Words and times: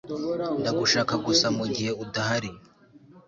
Ndagushaka 0.59 1.13
gusa 1.25 1.47
mugihe 1.57 1.91
udahari 2.03 2.51